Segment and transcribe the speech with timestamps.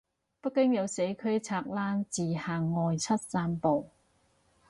[0.41, 3.91] 北京有社區拆欄自行外出散步